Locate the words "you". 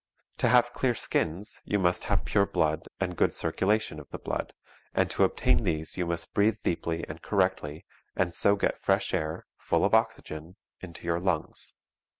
1.63-1.77, 5.95-6.07